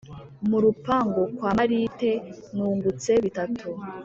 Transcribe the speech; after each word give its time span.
Mu 0.49 0.57
rupangu 0.63 1.21
kwa 1.37 1.51
Marite 1.57 2.11
Nungutse 2.55 3.11
bitatu 3.23 3.67